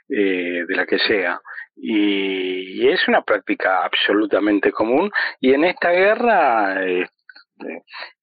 eh, 0.08 0.64
de 0.66 0.76
la 0.76 0.86
que 0.86 0.98
sea. 0.98 1.40
Y, 1.76 2.82
y, 2.82 2.88
es 2.88 3.06
una 3.08 3.22
práctica 3.22 3.84
absolutamente 3.84 4.72
común. 4.72 5.10
Y 5.40 5.52
en 5.52 5.64
esta 5.64 5.90
guerra, 5.90 6.82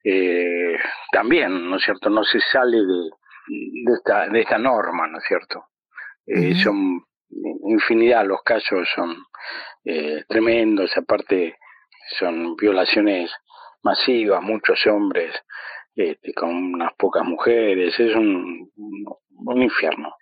eh, 0.04 0.78
también, 1.12 1.70
¿no 1.70 1.78
es 1.78 1.84
cierto? 1.84 2.10
No 2.10 2.24
se 2.24 2.40
sale 2.40 2.78
de, 2.78 3.10
de, 3.48 3.94
esta, 3.96 4.28
de 4.28 4.42
esta 4.42 4.58
norma, 4.58 5.08
¿no 5.08 5.20
es 5.20 5.24
cierto? 5.28 5.66
Son 6.64 7.04
infinidad, 7.66 8.26
los 8.26 8.42
casos 8.44 8.88
son 8.96 9.16
eh, 9.86 10.24
tremendos, 10.28 10.96
aparte 10.96 11.56
son 12.20 12.56
violaciones 12.56 13.32
masivas, 13.84 14.42
muchos 14.42 14.86
hombres 14.88 15.34
este, 15.96 16.34
con 16.34 16.50
unas 16.50 16.94
pocas 16.98 17.24
mujeres, 17.24 18.00
es 18.00 18.16
un, 18.16 18.72
un 18.76 19.62
infierno. 19.62 20.14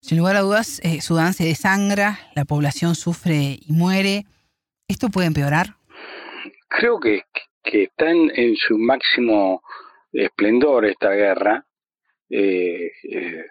Sin 0.00 0.18
lugar 0.18 0.36
a 0.36 0.40
dudas, 0.40 0.80
eh, 0.84 1.00
Sudán 1.00 1.32
se 1.32 1.44
desangra, 1.44 2.18
la 2.36 2.44
población 2.44 2.94
sufre 2.94 3.58
y 3.60 3.72
muere. 3.72 4.24
¿Esto 4.86 5.08
puede 5.08 5.26
empeorar? 5.26 5.78
Creo 6.68 7.00
que, 7.00 7.22
que 7.64 7.84
está 7.84 8.10
en, 8.10 8.54
su 8.56 8.78
máximo 8.78 9.62
esplendor 10.12 10.84
esta 10.84 11.10
guerra. 11.10 11.66
Eh, 12.30 12.92
eh, 13.10 13.44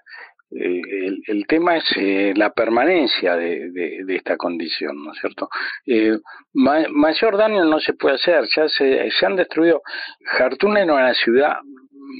el, 0.57 1.45
tema 1.47 1.77
es 1.77 1.83
la 2.37 2.51
permanencia 2.51 3.35
de, 3.35 4.03
esta 4.07 4.37
condición, 4.37 5.03
¿no 5.03 5.11
es 5.11 5.19
cierto? 5.19 5.49
mayor 6.53 7.37
daño 7.37 7.65
no 7.65 7.79
se 7.79 7.93
puede 7.93 8.15
hacer, 8.15 8.45
ya 8.55 8.67
se, 8.69 9.11
se 9.11 9.25
han 9.25 9.35
destruido. 9.35 9.81
Jartún 10.37 10.77
era 10.77 10.93
una 10.93 11.13
ciudad 11.13 11.57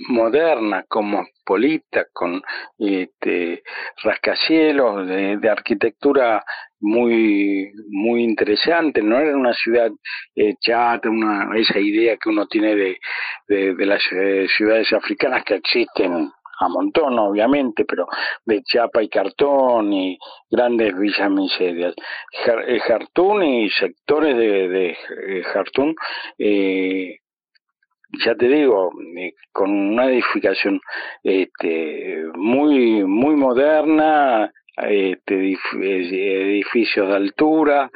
moderna, 0.10 0.84
cosmopolita, 0.88 2.06
con 2.12 2.42
este, 2.78 3.64
rascacielos 4.04 5.08
de, 5.08 5.50
arquitectura 5.50 6.44
muy 6.80 7.72
muy 7.90 8.24
interesante, 8.24 9.02
no 9.02 9.18
era 9.18 9.36
una 9.36 9.54
ciudad 9.54 9.90
eh, 10.36 10.56
chata, 10.60 11.10
una, 11.10 11.50
esa 11.56 11.80
idea 11.80 12.18
que 12.18 12.30
uno 12.30 12.48
tiene 12.48 12.76
de, 12.76 12.98
de, 13.48 13.86
las 13.86 14.02
eh, 14.12 14.48
ciudades 14.56 14.92
africanas 14.94 15.44
que 15.44 15.56
existen 15.56 16.32
a 16.60 16.68
montón, 16.70 17.18
obviamente, 17.20 17.86
pero 17.86 18.08
de 18.46 18.62
chapa 18.64 19.04
y 19.04 19.10
cartón 19.10 19.94
y 19.94 20.18
grandes 20.50 20.98
villas 20.98 21.30
miserias. 21.30 21.94
Jartún 22.88 23.44
eh, 23.44 23.62
y 23.64 23.70
sectores 23.70 24.38
de, 24.38 24.68
de 24.68 25.44
Jartún 25.44 25.96
eh, 26.38 27.18
ya 28.24 28.36
te 28.36 28.48
digo, 28.48 28.92
eh, 29.18 29.34
con 29.52 29.72
una 29.72 30.06
edificación 30.06 30.80
este, 31.24 32.24
muy, 32.36 33.04
muy 33.04 33.36
moderna, 33.36 34.52
este, 34.78 35.36
edificios 35.36 37.08
de 37.08 37.16
altura, 37.16 37.90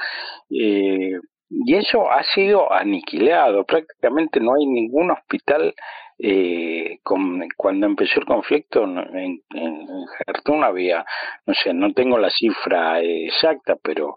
eh, 0.49 1.19
y 1.49 1.75
eso 1.75 2.11
ha 2.11 2.23
sido 2.23 2.71
aniquilado. 2.71 3.65
Prácticamente 3.65 4.39
no 4.39 4.53
hay 4.55 4.65
ningún 4.65 5.11
hospital. 5.11 5.73
Eh, 6.21 6.99
cuando 7.03 7.85
empezó 7.85 8.19
el 8.19 8.25
conflicto 8.25 8.83
en, 8.83 8.97
en, 8.97 9.41
en 9.51 10.63
había, 10.63 11.05
no 11.45 11.53
sé, 11.53 11.73
no 11.73 11.93
tengo 11.93 12.17
la 12.17 12.29
cifra 12.29 13.01
exacta, 13.01 13.77
pero 13.81 14.15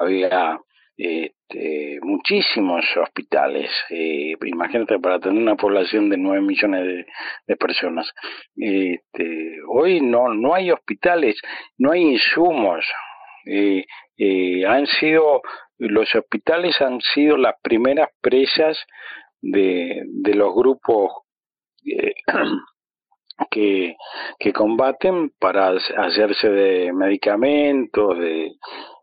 había 0.00 0.58
este, 0.96 1.98
muchísimos 2.02 2.84
hospitales. 2.96 3.70
Eh, 3.90 4.34
imagínate, 4.44 4.98
para 4.98 5.20
tener 5.20 5.40
una 5.40 5.56
población 5.56 6.08
de 6.08 6.16
9 6.16 6.40
millones 6.40 7.06
de, 7.46 7.56
personas. 7.56 8.12
Este, 8.56 9.56
hoy 9.68 10.00
no, 10.00 10.34
no 10.34 10.54
hay 10.54 10.70
hospitales, 10.70 11.40
no 11.78 11.92
hay 11.92 12.02
insumos. 12.02 12.84
Eh, 13.46 13.84
eh, 14.16 14.66
han 14.66 14.86
sido, 14.86 15.42
los 15.78 16.14
hospitales 16.14 16.80
han 16.80 17.00
sido 17.00 17.36
las 17.36 17.54
primeras 17.62 18.08
presas 18.20 18.78
de 19.40 20.02
los 20.34 20.54
grupos 20.54 21.23
que, 23.50 23.96
que 24.38 24.52
combaten 24.52 25.30
para 25.38 25.68
hacerse 25.68 26.48
de 26.48 26.92
medicamentos, 26.92 28.18
de, 28.18 28.52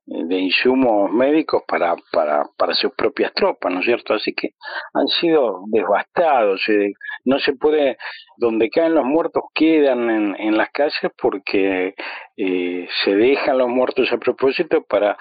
de 0.06 0.40
insumos 0.40 1.12
médicos 1.12 1.64
para, 1.68 1.96
para, 2.12 2.44
para 2.58 2.74
sus 2.76 2.92
propias 2.96 3.34
tropas, 3.34 3.72
¿no 3.72 3.80
es 3.80 3.86
cierto? 3.86 4.14
Así 4.14 4.34
que 4.34 4.50
han 4.94 5.08
sido 5.08 5.62
devastados. 5.68 6.62
Eh, 6.70 6.94
no 7.26 7.40
se 7.40 7.54
puede, 7.54 7.98
donde 8.38 8.70
caen 8.70 8.96
los 8.96 9.06
muertos 9.06 9.44
quedan 9.54 10.10
en, 10.10 10.36
en 10.40 10.58
las 10.58 10.70
calles 10.72 11.12
porque 11.22 11.94
eh, 12.38 12.88
se 13.04 13.16
dejan 13.16 13.58
los 13.58 13.70
muertos 13.70 14.12
a 14.12 14.18
propósito 14.18 14.84
para 14.84 15.18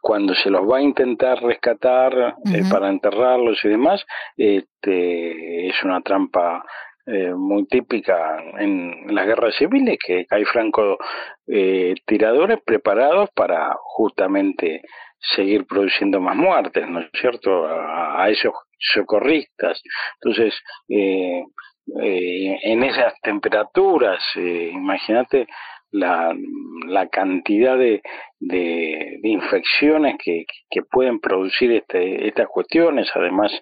cuando 0.00 0.34
se 0.34 0.50
los 0.50 0.62
va 0.62 0.78
a 0.78 0.82
intentar 0.82 1.40
rescatar 1.40 2.34
eh, 2.52 2.62
para 2.68 2.88
enterrarlos 2.88 3.64
y 3.64 3.68
demás, 3.68 4.04
este, 4.36 5.68
es 5.68 5.84
una 5.84 6.00
trampa 6.00 6.64
eh, 7.06 7.34
muy 7.34 7.66
típica 7.66 8.38
en 8.58 9.14
las 9.14 9.26
guerras 9.26 9.54
civiles, 9.56 9.98
que 10.04 10.26
hay 10.30 10.44
franco 10.44 10.98
eh, 11.46 11.94
preparados 12.64 13.28
para 13.34 13.74
justamente 13.96 14.82
seguir 15.18 15.66
produciendo 15.66 16.20
más 16.20 16.36
muertes, 16.36 16.88
¿no 16.88 17.00
es 17.00 17.08
cierto?, 17.20 17.66
a, 17.66 18.28
esos 18.28 18.52
socorristas. 18.78 19.80
Entonces, 20.20 20.54
eh, 20.88 21.44
eh, 22.00 22.58
en 22.62 22.82
esas 22.82 23.14
temperaturas, 23.22 24.22
eh, 24.36 24.70
imagínate 24.72 25.46
la, 25.90 26.34
la 26.86 27.08
cantidad 27.08 27.76
de, 27.76 28.02
de, 28.40 29.20
infecciones 29.24 30.16
que, 30.22 30.44
que 30.70 30.82
pueden 30.82 31.20
producir 31.20 31.72
este, 31.72 32.28
estas 32.28 32.48
cuestiones. 32.48 33.10
Además, 33.14 33.52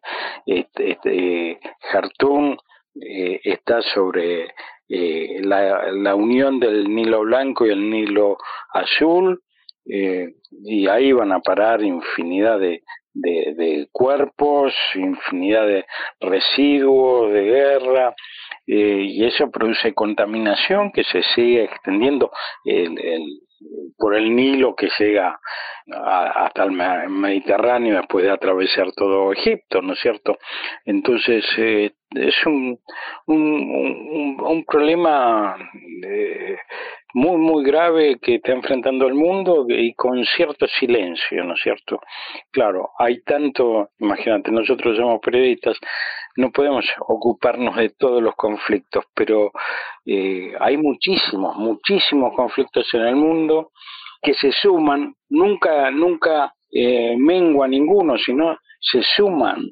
este, 0.46 0.92
este 0.92 1.58
Jartún 1.92 2.56
eh, 2.94 3.40
está 3.44 3.82
sobre 3.82 4.48
eh, 4.88 5.40
la, 5.42 5.92
la, 5.92 6.14
unión 6.14 6.58
del 6.58 6.92
Nilo 6.92 7.20
blanco 7.20 7.66
y 7.66 7.70
el 7.70 7.88
Nilo 7.88 8.38
azul, 8.72 9.40
eh, 9.86 10.34
y 10.64 10.88
ahí 10.88 11.12
van 11.12 11.32
a 11.32 11.40
parar 11.40 11.82
infinidad 11.82 12.58
de, 12.58 12.82
de, 13.12 13.54
de, 13.56 13.88
cuerpos, 13.92 14.74
infinidad 14.94 15.66
de 15.66 15.84
residuos 16.20 17.32
de 17.32 17.42
guerra, 17.42 18.14
eh, 18.66 19.04
y 19.08 19.24
eso 19.24 19.50
produce 19.50 19.94
contaminación 19.94 20.92
que 20.92 21.04
se 21.04 21.22
sigue 21.34 21.64
extendiendo. 21.64 22.30
El, 22.64 22.98
el, 22.98 23.40
por 23.96 24.14
el 24.14 24.34
Nilo 24.34 24.74
que 24.74 24.88
llega 24.98 25.38
hasta 25.92 26.64
el 26.64 26.72
Mediterráneo 26.72 27.96
después 27.96 28.24
de 28.24 28.30
atravesar 28.30 28.92
todo 28.92 29.32
Egipto, 29.32 29.82
¿no 29.82 29.92
es 29.92 30.00
cierto? 30.00 30.38
Entonces 30.84 31.44
eh, 31.58 31.92
es 32.14 32.46
un, 32.46 32.78
un, 33.26 34.36
un, 34.40 34.64
problema 34.64 35.56
eh, 36.04 36.56
muy, 37.14 37.36
muy 37.38 37.64
grave 37.64 38.18
que 38.20 38.36
está 38.36 38.52
enfrentando 38.52 39.06
el 39.06 39.14
mundo 39.14 39.66
y 39.68 39.94
con 39.94 40.24
cierto 40.24 40.66
silencio, 40.66 41.44
¿no 41.44 41.54
es 41.54 41.60
cierto? 41.62 42.00
Claro, 42.50 42.90
hay 42.98 43.22
tanto, 43.22 43.90
imagínate, 43.98 44.50
nosotros 44.50 44.96
somos 44.96 45.20
periodistas, 45.20 45.76
no 46.36 46.50
podemos 46.50 46.84
ocuparnos 47.06 47.76
de 47.76 47.90
todos 47.90 48.22
los 48.22 48.34
conflictos, 48.36 49.04
pero 49.14 49.52
eh, 50.06 50.52
hay 50.60 50.76
muchísimos, 50.76 51.56
muchísimos 51.56 52.34
conflictos 52.34 52.86
en 52.94 53.02
el 53.02 53.16
mundo 53.16 53.72
que 54.22 54.34
se 54.34 54.52
suman, 54.52 55.14
nunca, 55.28 55.90
nunca 55.90 56.52
eh, 56.70 57.16
mengua 57.16 57.66
ninguno, 57.68 58.16
sino 58.18 58.58
se 58.80 59.02
suman. 59.16 59.64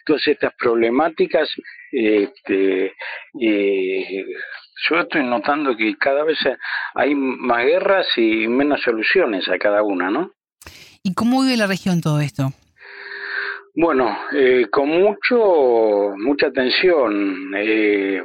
Entonces 0.00 0.34
estas 0.34 0.52
problemáticas, 0.58 1.48
este, 1.90 2.92
eh, 3.40 4.24
yo 4.88 4.96
estoy 5.00 5.24
notando 5.24 5.76
que 5.76 5.96
cada 5.96 6.24
vez 6.24 6.38
hay 6.94 7.14
más 7.14 7.64
guerras 7.64 8.06
y 8.16 8.46
menos 8.48 8.82
soluciones 8.82 9.48
a 9.48 9.58
cada 9.58 9.82
una, 9.82 10.10
¿no? 10.10 10.32
¿Y 11.02 11.14
cómo 11.14 11.42
vive 11.42 11.56
la 11.56 11.66
región 11.66 12.00
todo 12.00 12.20
esto? 12.20 12.52
Bueno, 13.76 14.16
eh, 14.32 14.66
con 14.70 14.88
mucho 14.88 16.14
mucha 16.16 16.52
tensión. 16.52 17.52
Eh, 17.56 18.22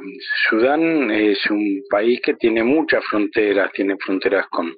Sudán 0.47 1.09
es 1.09 1.43
un 1.49 1.81
país 1.89 2.21
que 2.21 2.35
tiene 2.35 2.63
muchas 2.63 3.03
fronteras, 3.05 3.71
tiene 3.71 3.97
fronteras 3.97 4.45
con 4.47 4.75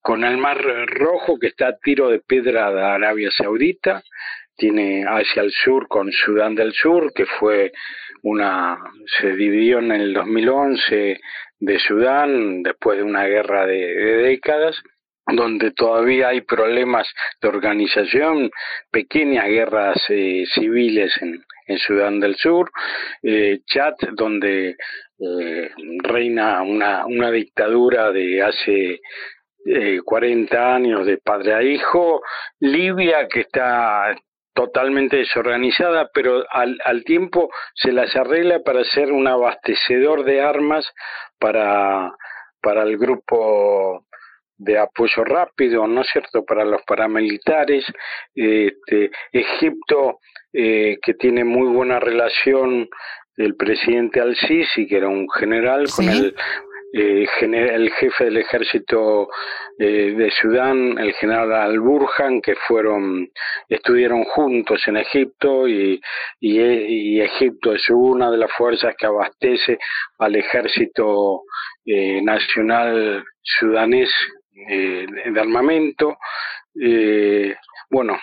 con 0.00 0.24
el 0.24 0.38
Mar 0.38 0.58
Rojo 0.86 1.38
que 1.38 1.48
está 1.48 1.68
a 1.68 1.78
tiro 1.78 2.08
de 2.08 2.20
piedra 2.20 2.72
de 2.72 2.82
Arabia 2.82 3.30
Saudita, 3.30 4.02
tiene 4.56 5.04
hacia 5.06 5.42
el 5.42 5.52
sur 5.52 5.86
con 5.88 6.10
Sudán 6.10 6.54
del 6.54 6.72
Sur, 6.72 7.12
que 7.12 7.26
fue 7.26 7.72
una 8.22 8.78
se 9.20 9.34
dividió 9.34 9.78
en 9.80 9.92
el 9.92 10.14
2011 10.14 11.20
de 11.60 11.78
Sudán 11.80 12.62
después 12.62 12.96
de 12.96 13.04
una 13.04 13.26
guerra 13.26 13.66
de 13.66 13.76
décadas 14.22 14.82
donde 15.32 15.72
todavía 15.72 16.28
hay 16.28 16.40
problemas 16.40 17.06
de 17.40 17.48
organización, 17.48 18.50
pequeñas 18.90 19.46
guerras 19.46 20.02
eh, 20.08 20.44
civiles 20.54 21.12
en, 21.20 21.42
Sudán 21.86 22.18
del 22.18 22.34
Sur, 22.36 22.70
eh, 23.22 23.58
Chad, 23.66 23.92
donde 24.14 24.70
eh, 24.70 25.70
reina 26.02 26.62
una, 26.62 27.04
una 27.04 27.30
dictadura 27.30 28.10
de 28.10 28.42
hace 28.42 29.00
eh, 29.66 30.00
40 30.02 30.74
años 30.74 31.04
de 31.04 31.18
padre 31.18 31.52
a 31.52 31.62
hijo, 31.62 32.22
Libia, 32.60 33.28
que 33.28 33.40
está 33.40 34.16
totalmente 34.54 35.18
desorganizada, 35.18 36.08
pero 36.14 36.42
al, 36.50 36.78
al 36.84 37.04
tiempo 37.04 37.50
se 37.74 37.92
las 37.92 38.16
arregla 38.16 38.60
para 38.60 38.82
ser 38.84 39.12
un 39.12 39.28
abastecedor 39.28 40.24
de 40.24 40.40
armas 40.40 40.90
para, 41.38 42.12
para 42.62 42.82
el 42.84 42.96
grupo 42.96 44.06
de 44.58 44.78
apoyo 44.78 45.24
rápido, 45.24 45.86
¿no 45.86 46.02
es 46.02 46.08
cierto?, 46.12 46.44
para 46.44 46.64
los 46.64 46.82
paramilitares. 46.82 47.84
Este, 48.34 49.10
Egipto, 49.32 50.18
eh, 50.52 50.98
que 51.02 51.14
tiene 51.14 51.44
muy 51.44 51.68
buena 51.72 52.00
relación 52.00 52.88
el 53.36 53.54
presidente 53.54 54.20
Al-Sisi, 54.20 54.86
que 54.86 54.96
era 54.96 55.08
un 55.08 55.28
general, 55.30 55.86
con 55.94 56.08
el 56.08 56.34
eh, 56.90 57.26
el 57.42 57.90
jefe 57.92 58.24
del 58.24 58.38
ejército 58.38 59.28
eh, 59.78 60.14
de 60.16 60.30
Sudán, 60.30 60.96
el 60.98 61.12
general 61.14 61.52
Al-Burhan, 61.52 62.40
que 62.40 62.54
fueron, 62.66 63.28
estuvieron 63.68 64.24
juntos 64.24 64.80
en 64.86 64.96
Egipto 64.96 65.68
y, 65.68 66.00
y, 66.40 67.20
Egipto 67.20 67.74
es 67.74 67.82
una 67.90 68.30
de 68.30 68.38
las 68.38 68.50
fuerzas 68.52 68.94
que 68.96 69.04
abastece 69.04 69.78
al 70.18 70.36
ejército 70.36 71.42
eh, 71.84 72.22
nacional 72.22 73.22
sudanés 73.42 74.10
de 74.66 75.40
armamento. 75.40 76.18
bueno, 77.90 78.18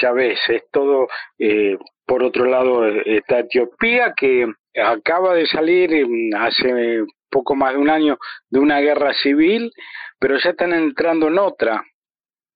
ya 0.00 0.12
ves, 0.12 0.38
es 0.48 0.62
todo. 0.70 1.08
por 2.06 2.22
otro 2.22 2.44
lado 2.44 2.86
está 2.86 3.40
Etiopía, 3.40 4.12
que 4.16 4.46
acaba 4.74 5.34
de 5.34 5.46
salir 5.46 5.90
hace 6.36 7.04
poco 7.30 7.54
más 7.56 7.72
de 7.72 7.78
un 7.78 7.90
año 7.90 8.18
de 8.50 8.60
una 8.60 8.80
guerra 8.80 9.12
civil, 9.14 9.72
pero 10.18 10.38
ya 10.38 10.50
están 10.50 10.72
entrando 10.72 11.28
en 11.28 11.38
otra, 11.38 11.82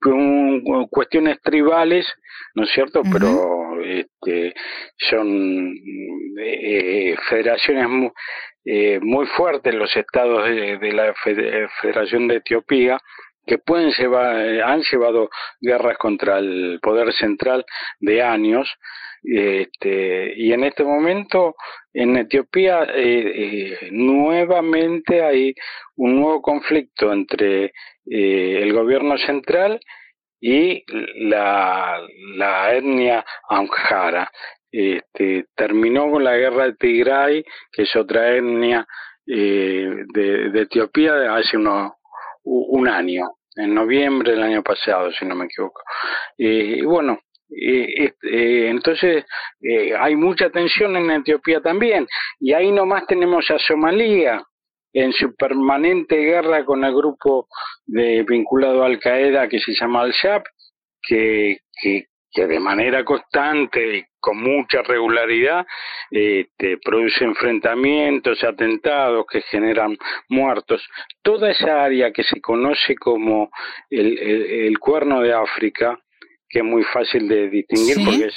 con 0.00 0.86
cuestiones 0.88 1.40
tribales, 1.42 2.06
¿no 2.54 2.64
es 2.64 2.70
cierto? 2.72 3.02
Pero 3.10 3.80
este, 3.82 4.54
son 4.96 5.72
eh, 6.38 7.16
federaciones 7.28 7.88
muy, 7.88 8.10
eh, 8.64 8.98
muy 9.00 9.26
fuertes, 9.26 9.74
los 9.74 9.94
estados 9.96 10.44
de, 10.44 10.92
la 10.92 11.14
Federación 11.14 12.28
de 12.28 12.36
Etiopía, 12.36 12.98
que 13.46 13.58
pueden 13.58 13.92
llevar, 13.92 14.36
han 14.62 14.82
llevado 14.82 15.30
guerras 15.60 15.96
contra 15.98 16.38
el 16.38 16.80
poder 16.82 17.12
central 17.12 17.64
de 18.00 18.22
años, 18.22 18.68
este, 19.22 20.34
y 20.36 20.52
en 20.52 20.64
este 20.64 20.84
momento 20.84 21.56
en 21.92 22.16
Etiopía 22.16 22.84
eh, 22.94 23.32
eh, 23.34 23.88
nuevamente 23.90 25.22
hay 25.22 25.54
un 25.96 26.16
nuevo 26.20 26.42
conflicto 26.42 27.12
entre 27.12 27.64
eh, 27.64 28.58
el 28.62 28.72
gobierno 28.72 29.16
central 29.18 29.80
y 30.40 30.84
la, 31.26 32.00
etnia 32.72 33.24
Amhara. 33.48 34.30
Este, 34.70 35.46
terminó 35.54 36.10
con 36.10 36.22
la 36.22 36.36
guerra 36.36 36.66
de 36.66 36.74
Tigray, 36.74 37.44
que 37.72 37.82
es 37.82 37.96
otra 37.96 38.36
etnia 38.36 38.86
de, 39.24 40.04
de, 40.12 40.60
Etiopía, 40.60 41.34
hace 41.34 41.56
unos, 41.56 41.92
un 42.44 42.86
año, 42.86 43.36
en 43.54 43.74
noviembre 43.74 44.32
del 44.32 44.42
año 44.42 44.62
pasado, 44.62 45.10
si 45.12 45.24
no 45.24 45.34
me 45.34 45.46
equivoco. 45.46 45.80
y 46.36 46.82
bueno, 46.82 47.18
eh, 47.48 48.12
eh, 48.22 48.68
entonces 48.68 49.24
eh, 49.60 49.94
hay 49.96 50.16
mucha 50.16 50.50
tensión 50.50 50.96
en 50.96 51.10
Etiopía 51.10 51.60
también 51.60 52.06
y 52.40 52.52
ahí 52.52 52.72
nomás 52.72 53.06
tenemos 53.06 53.48
a 53.50 53.58
Somalia 53.58 54.42
en 54.92 55.12
su 55.12 55.34
permanente 55.36 56.16
guerra 56.16 56.64
con 56.64 56.82
el 56.82 56.92
grupo 56.92 57.46
de, 57.84 58.24
vinculado 58.24 58.82
a 58.82 58.86
Al 58.86 58.98
Qaeda 58.98 59.48
que 59.48 59.60
se 59.60 59.74
llama 59.74 60.02
Al 60.02 60.12
Shab 60.12 60.42
que, 61.00 61.58
que, 61.80 62.06
de 62.34 62.60
manera 62.60 63.04
constante 63.04 63.96
y 63.96 64.04
con 64.20 64.42
mucha 64.42 64.82
regularidad 64.82 65.64
este, 66.10 66.76
produce 66.78 67.24
enfrentamientos, 67.24 68.44
atentados 68.44 69.24
que 69.30 69.40
generan 69.40 69.96
muertos. 70.28 70.86
Toda 71.22 71.50
esa 71.50 71.82
área 71.82 72.12
que 72.12 72.24
se 72.24 72.38
conoce 72.42 72.94
como 72.96 73.48
el 73.88 74.78
cuerno 74.78 75.22
de 75.22 75.32
África 75.32 75.98
que 76.48 76.60
es 76.60 76.64
muy 76.64 76.82
fácil 76.84 77.28
de 77.28 77.48
distinguir 77.48 77.96
porque 78.04 78.26
es 78.26 78.34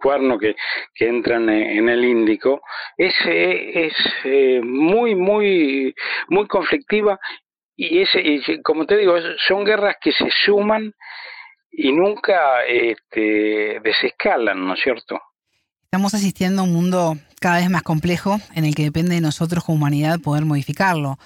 cuerno 0.00 0.38
que, 0.38 0.56
que 0.94 1.08
entran 1.08 1.48
en 1.48 1.88
el 1.88 2.04
Índico, 2.04 2.62
es, 2.96 3.14
es 3.26 3.92
eh, 4.24 4.60
muy, 4.62 5.14
muy, 5.14 5.94
muy 6.28 6.46
conflictiva 6.48 7.18
y, 7.76 8.02
es, 8.02 8.10
como 8.62 8.86
te 8.86 8.96
digo, 8.96 9.14
son 9.46 9.64
guerras 9.64 9.96
que 10.00 10.12
se 10.12 10.28
suman 10.44 10.92
y 11.70 11.92
nunca 11.92 12.64
este, 12.66 13.80
desescalan, 13.82 14.66
¿no 14.66 14.74
es 14.74 14.80
cierto? 14.80 15.20
Estamos 15.84 16.14
asistiendo 16.14 16.62
a 16.62 16.64
un 16.64 16.72
mundo 16.72 17.16
cada 17.40 17.58
vez 17.58 17.70
más 17.70 17.82
complejo 17.82 18.38
en 18.54 18.64
el 18.64 18.74
que 18.74 18.82
depende 18.82 19.14
de 19.14 19.20
nosotros 19.20 19.64
como 19.64 19.76
humanidad 19.76 20.20
poder 20.20 20.44
modificarlo. 20.44 21.18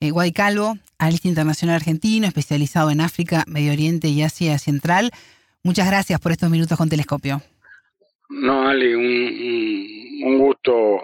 Eh, 0.00 0.10
Guay 0.10 0.32
Calvo, 0.32 0.76
analista 0.98 1.28
internacional 1.28 1.76
argentino, 1.76 2.26
especializado 2.26 2.90
en 2.90 3.00
África, 3.00 3.44
Medio 3.46 3.72
Oriente 3.72 4.08
y 4.08 4.22
Asia 4.22 4.58
Central, 4.58 5.12
Muchas 5.62 5.86
gracias 5.86 6.20
por 6.20 6.32
estos 6.32 6.48
minutos 6.48 6.76
con 6.78 6.88
Telescopio. 6.88 7.42
No, 8.30 8.68
Ali, 8.68 8.94
un, 8.94 10.38
gusto. 10.38 11.00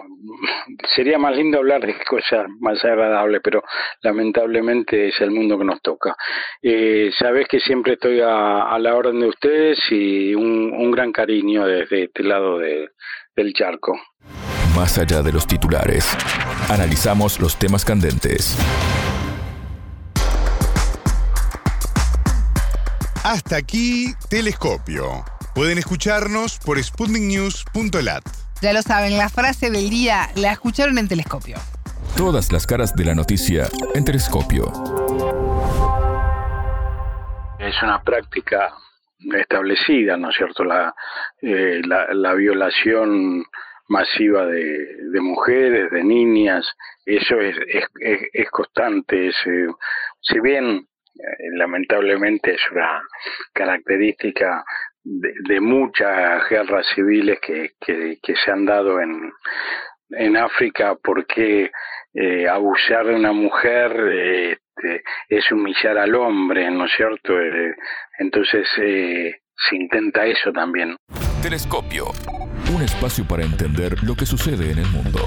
Sería 0.95 1.17
más 1.19 1.35
lindo 1.35 1.57
hablar 1.57 1.85
de 1.85 1.95
cosas 2.05 2.47
más 2.59 2.83
agradables, 2.83 3.41
pero 3.43 3.63
lamentablemente 4.01 5.09
es 5.09 5.21
el 5.21 5.31
mundo 5.31 5.57
que 5.57 5.65
nos 5.65 5.81
toca. 5.81 6.15
Eh, 6.61 7.11
sabes 7.19 7.47
que 7.47 7.59
siempre 7.59 7.93
estoy 7.93 8.21
a, 8.21 8.77
la 8.79 8.95
orden 8.95 9.19
de 9.19 9.27
ustedes 9.27 9.79
y 9.91 10.33
un, 10.33 10.91
gran 10.91 11.11
cariño 11.11 11.65
desde 11.65 12.05
este 12.05 12.23
lado 12.23 12.57
del 12.57 13.53
charco. 13.53 13.99
Más 14.75 14.97
allá 14.97 15.21
de 15.21 15.33
los 15.33 15.45
titulares, 15.45 16.15
analizamos 16.69 17.39
los 17.39 17.57
temas 17.57 17.83
candentes 17.83 18.57
Hasta 23.29 23.57
aquí, 23.57 24.13
Telescopio. 24.29 25.25
Pueden 25.53 25.77
escucharnos 25.77 26.59
por 26.65 26.81
sputniknews.lat. 26.81 28.23
Ya 28.61 28.71
lo 28.71 28.81
saben, 28.81 29.17
la 29.17 29.27
frase 29.27 29.69
del 29.69 29.89
día 29.89 30.29
la 30.37 30.53
escucharon 30.53 30.97
en 30.97 31.09
Telescopio. 31.09 31.57
Todas 32.15 32.53
las 32.53 32.65
caras 32.65 32.95
de 32.95 33.03
la 33.03 33.15
noticia 33.15 33.67
en 33.93 34.05
Telescopio. 34.05 34.71
Es 37.59 37.83
una 37.83 38.01
práctica 38.01 38.73
establecida, 39.19 40.15
¿no 40.15 40.29
es 40.29 40.35
cierto? 40.37 40.63
La, 40.63 40.95
eh, 41.41 41.81
la, 41.83 42.33
violación 42.33 43.43
masiva 43.89 44.45
de, 44.45 45.19
mujeres, 45.19 45.91
de 45.91 46.01
niñas, 46.01 46.65
eso 47.05 47.41
es, 47.41 47.57
es, 47.67 48.21
es, 48.31 48.49
constante. 48.51 49.27
Eh, 49.27 49.67
si 50.21 50.39
bien 50.39 50.77
eh, 50.77 50.96
lamentablemente 51.53 52.53
es 52.53 52.61
una 52.71 53.01
característica 53.53 54.63
de, 55.03 55.59
muchas 55.61 56.49
guerras 56.49 56.85
civiles 56.93 57.39
que, 57.39 57.71
que, 57.79 58.35
se 58.35 58.51
han 58.51 58.65
dado 58.65 58.99
en, 58.99 59.31
en 60.11 60.37
África 60.37 60.95
porque 61.01 61.71
eh, 62.13 62.47
abusar 62.47 63.05
de 63.05 63.15
una 63.15 63.31
mujer 63.31 63.91
este, 64.51 65.03
es 65.29 65.51
humillar 65.51 65.97
al 65.97 66.15
hombre, 66.15 66.69
¿no 66.71 66.85
es 66.85 66.91
cierto? 66.95 67.39
Eh, 67.39 67.75
entonces 68.19 68.67
se 68.75 69.75
intenta 69.75 70.25
eso 70.25 70.51
también. 70.51 70.95
Telescopio, 71.41 72.07
un 72.75 72.81
espacio 72.81 73.25
para 73.27 73.43
entender 73.43 74.03
lo 74.03 74.15
que 74.15 74.25
sucede 74.25 74.71
en 74.71 74.79
el 74.79 74.87
mundo. 74.87 75.19